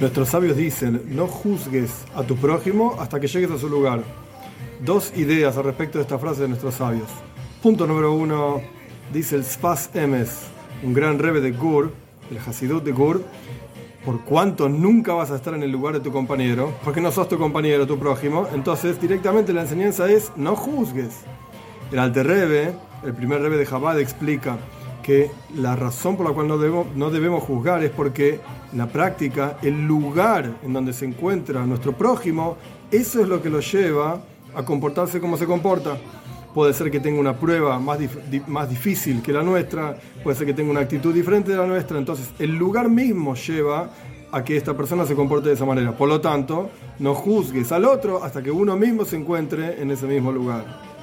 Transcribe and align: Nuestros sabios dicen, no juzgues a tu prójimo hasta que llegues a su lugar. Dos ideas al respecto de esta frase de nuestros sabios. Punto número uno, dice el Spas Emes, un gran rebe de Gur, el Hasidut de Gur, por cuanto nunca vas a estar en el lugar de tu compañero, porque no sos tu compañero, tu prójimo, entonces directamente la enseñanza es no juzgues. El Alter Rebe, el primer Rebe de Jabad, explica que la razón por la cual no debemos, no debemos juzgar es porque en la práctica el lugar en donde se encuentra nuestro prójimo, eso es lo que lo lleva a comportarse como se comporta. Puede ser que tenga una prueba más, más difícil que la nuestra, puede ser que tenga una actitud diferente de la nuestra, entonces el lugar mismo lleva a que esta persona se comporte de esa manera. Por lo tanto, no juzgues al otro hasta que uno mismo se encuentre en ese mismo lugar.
Nuestros 0.00 0.28
sabios 0.28 0.56
dicen, 0.56 1.02
no 1.06 1.28
juzgues 1.28 1.90
a 2.16 2.24
tu 2.24 2.36
prójimo 2.36 2.96
hasta 2.98 3.20
que 3.20 3.28
llegues 3.28 3.50
a 3.52 3.58
su 3.58 3.68
lugar. 3.68 4.02
Dos 4.84 5.12
ideas 5.16 5.56
al 5.56 5.64
respecto 5.64 5.98
de 5.98 6.02
esta 6.02 6.18
frase 6.18 6.42
de 6.42 6.48
nuestros 6.48 6.74
sabios. 6.74 7.08
Punto 7.62 7.86
número 7.86 8.12
uno, 8.12 8.60
dice 9.12 9.36
el 9.36 9.44
Spas 9.44 9.90
Emes, 9.94 10.48
un 10.82 10.92
gran 10.92 11.18
rebe 11.20 11.40
de 11.40 11.52
Gur, 11.52 11.92
el 12.28 12.38
Hasidut 12.38 12.82
de 12.82 12.90
Gur, 12.90 13.22
por 14.04 14.22
cuanto 14.22 14.68
nunca 14.68 15.14
vas 15.14 15.30
a 15.30 15.36
estar 15.36 15.54
en 15.54 15.62
el 15.62 15.70
lugar 15.70 15.94
de 15.94 16.00
tu 16.00 16.10
compañero, 16.10 16.74
porque 16.84 17.00
no 17.00 17.12
sos 17.12 17.28
tu 17.28 17.38
compañero, 17.38 17.86
tu 17.86 17.98
prójimo, 17.98 18.48
entonces 18.52 19.00
directamente 19.00 19.52
la 19.52 19.62
enseñanza 19.62 20.10
es 20.10 20.32
no 20.36 20.56
juzgues. 20.56 21.20
El 21.92 22.00
Alter 22.00 22.26
Rebe, 22.26 22.72
el 23.04 23.14
primer 23.14 23.40
Rebe 23.40 23.56
de 23.56 23.64
Jabad, 23.64 24.00
explica 24.00 24.58
que 25.04 25.30
la 25.54 25.76
razón 25.76 26.16
por 26.16 26.26
la 26.26 26.32
cual 26.32 26.48
no 26.48 26.56
debemos, 26.56 26.86
no 26.96 27.10
debemos 27.10 27.44
juzgar 27.44 27.84
es 27.84 27.90
porque 27.90 28.40
en 28.72 28.78
la 28.78 28.86
práctica 28.86 29.58
el 29.60 29.86
lugar 29.86 30.56
en 30.62 30.72
donde 30.72 30.94
se 30.94 31.04
encuentra 31.04 31.66
nuestro 31.66 31.92
prójimo, 31.92 32.56
eso 32.90 33.20
es 33.20 33.28
lo 33.28 33.42
que 33.42 33.50
lo 33.50 33.60
lleva 33.60 34.22
a 34.54 34.64
comportarse 34.64 35.20
como 35.20 35.36
se 35.36 35.44
comporta. 35.44 35.98
Puede 36.54 36.72
ser 36.72 36.90
que 36.90 37.00
tenga 37.00 37.20
una 37.20 37.36
prueba 37.36 37.78
más, 37.78 37.98
más 38.46 38.70
difícil 38.70 39.20
que 39.20 39.32
la 39.32 39.42
nuestra, 39.42 39.94
puede 40.22 40.38
ser 40.38 40.46
que 40.46 40.54
tenga 40.54 40.70
una 40.70 40.80
actitud 40.80 41.12
diferente 41.12 41.50
de 41.50 41.58
la 41.58 41.66
nuestra, 41.66 41.98
entonces 41.98 42.30
el 42.38 42.56
lugar 42.56 42.88
mismo 42.88 43.34
lleva 43.34 43.90
a 44.32 44.42
que 44.42 44.56
esta 44.56 44.74
persona 44.74 45.04
se 45.04 45.14
comporte 45.14 45.48
de 45.48 45.54
esa 45.54 45.66
manera. 45.66 45.92
Por 45.92 46.08
lo 46.08 46.20
tanto, 46.20 46.70
no 46.98 47.14
juzgues 47.14 47.70
al 47.72 47.84
otro 47.84 48.24
hasta 48.24 48.42
que 48.42 48.50
uno 48.50 48.74
mismo 48.76 49.04
se 49.04 49.16
encuentre 49.16 49.82
en 49.82 49.90
ese 49.90 50.06
mismo 50.06 50.32
lugar. 50.32 50.93